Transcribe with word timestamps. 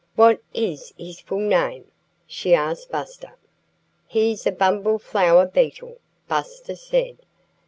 "What 0.15 0.39
is 0.51 0.95
his 0.97 1.19
full 1.19 1.37
name?" 1.37 1.91
she 2.25 2.55
asked 2.55 2.89
Buster. 2.89 3.35
"He's 4.07 4.47
a 4.47 4.51
Bumble 4.51 4.97
Flower 4.97 5.45
Beetle," 5.45 5.97
Buster 6.27 6.75
said. 6.75 7.19